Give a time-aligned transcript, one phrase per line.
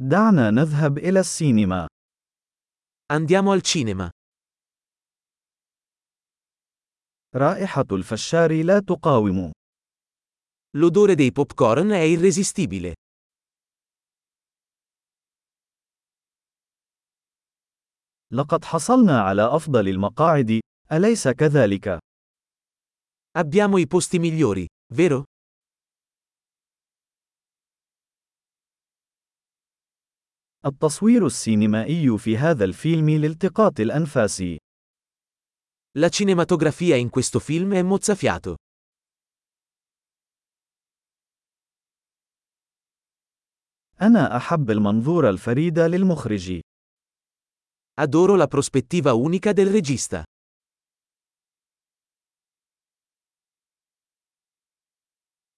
[0.00, 1.88] دعنا نذهب إلى السينما.
[3.12, 4.10] Andiamo al cinema.
[7.34, 9.52] رائحة الفشار لا تقاوم.
[10.76, 12.94] L'odore dei popcorn è irresistibile.
[18.32, 20.60] لقد حصلنا على أفضل المقاعد،
[20.92, 21.98] أليس كذلك؟
[23.38, 25.24] Abbiamo i posti migliori, vero?
[30.68, 34.42] التصوير السينمائي في هذا الفيلم لالتقاط الأنفاس.
[35.98, 38.54] La cinematografia in questo film è mozzafiato.
[44.00, 46.60] أنا أحب المنظور الفريد للمخرج.
[48.00, 50.24] Adoro la prospettiva unica del regista.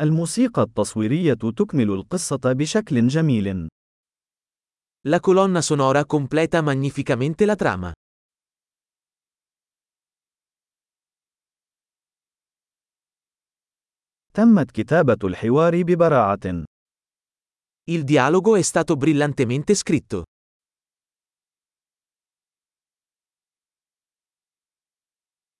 [0.00, 3.68] الموسيقى التصويرية تكمل القصة بشكل جميل.
[5.07, 7.91] La colonna sonora completa magnificamente la trama.
[14.33, 16.63] تمت كتابة الحوار ببراعة.
[17.89, 20.23] Il dialogo è stato brillantemente scritto.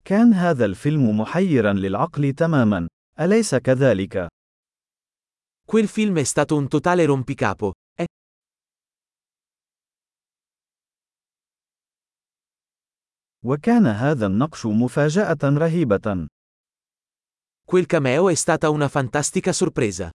[0.03, 2.87] كان هذا الفيلم محيرا للعقل تماما،
[3.19, 4.27] أليس كذلك؟
[5.65, 7.73] Quel film è stato un totale rompicapo,
[13.44, 16.26] وكان هذا النقش مفاجأة رهيبة.
[17.66, 20.10] Quel cameo è stata una fantastica sorpresa.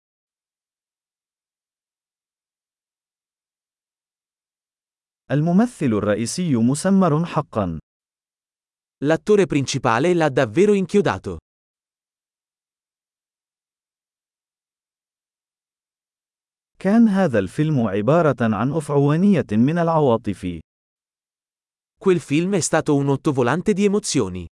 [5.31, 7.79] الممثل الرئيسي مسمر حقا.
[9.05, 11.39] L'attore principale l'ha davvero inchiodato.
[16.79, 20.64] كان هذا الفيلم عبارة عن أفعوانية من العواطف.
[22.04, 24.48] Quel film è stato un ottovolante di emozioni.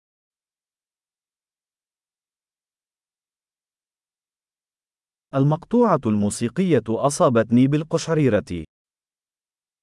[5.33, 8.63] المقطوعة الموسيقية أصابتني بالقشعريرة.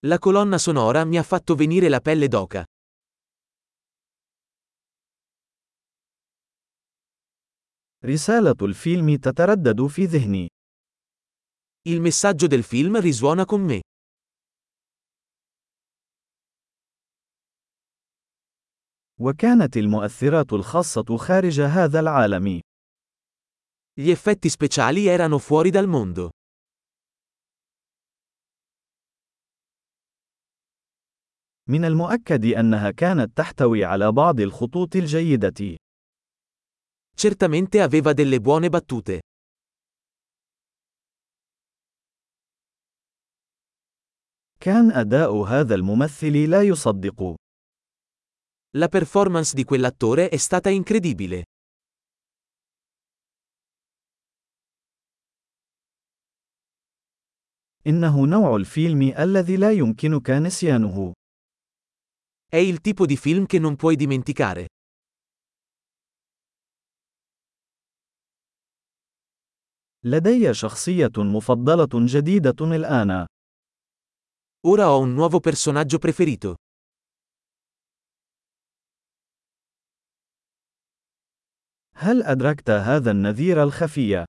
[0.06, 2.65] La colonna sonora mi ha fatto venire la pelle d'oca.
[8.05, 10.49] رسالة الفيلم تتردد في ذهني.
[11.88, 13.81] Il messaggio del film risuona con me.
[19.19, 22.59] وكانت المؤثرات الخاصة خارج هذا العالم.
[24.00, 26.30] Gli effetti speciali erano fuori dal mondo.
[31.69, 35.78] من المؤكد أنها كانت تحتوي على بعض الخطوط الجيدة.
[37.16, 39.19] Certamente aveva delle buone battute.
[44.59, 47.36] كان أداء هذا الممثل لا يصدق.
[48.77, 51.44] La performance di quell'attore è stata incredibile.
[57.87, 61.12] إنه نوع الفيلم الذي لا يمكنك نسيانه.
[62.47, 64.66] È il tipo di film che non puoi dimenticare.
[70.05, 73.27] لدي شخصية مفضلة جديدة الآن.
[74.66, 76.56] Ora ho un nuovo personaggio preferito.
[81.99, 84.25] هل أدركت هذا النذير الخفي؟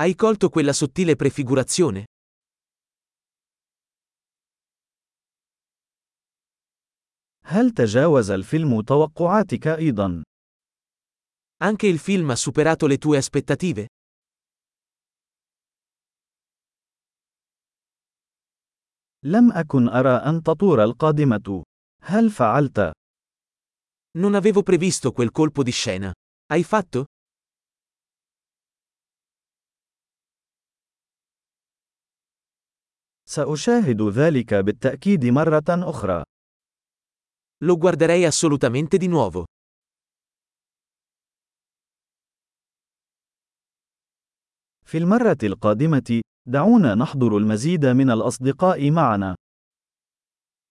[0.00, 2.04] Hai colto quella sottile prefigurazione?
[7.44, 10.22] هل تجاوز الفيلم توقعاتك أيضا؟
[11.62, 13.86] Anche il film ha superato le tue aspettative?
[19.22, 21.64] لم أكن أرى أن تطور القادمة.
[22.02, 22.92] هل فعلت؟
[24.18, 26.12] Non avevo previsto quel colpo di scena.
[26.47, 27.05] Hai fatto?
[33.27, 36.23] سأشاهد ذلك بالتأكيد مرة أخرى.
[37.63, 39.45] Lo guarderei assolutamente di nuovo.
[44.85, 49.35] في المرة القادمة، دعونا نحضر المزيد من الأصدقاء معنا.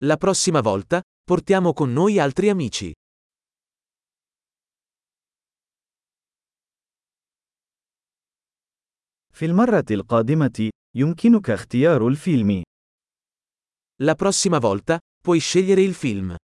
[0.04, 2.93] La prossima volta, portiamo con noi altri amici.
[9.33, 12.63] في المرة القادمة، يمكنك اختيار الفيلم.
[14.03, 16.35] La prossima volta, puoi scegliere il film.